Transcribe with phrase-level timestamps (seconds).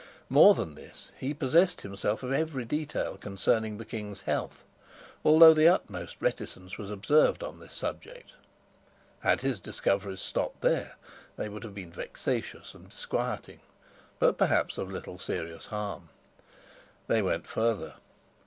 [0.29, 4.63] More than this, he possessed himself of every detail concerning the king's health,
[5.23, 8.33] although the utmost reticence was observed on this subject.
[9.19, 10.95] Had his discoveries stopped there,
[11.37, 13.61] they would have been vexatious and disquieting,
[14.17, 16.09] but perhaps of little serious harm.
[17.05, 17.97] They went further.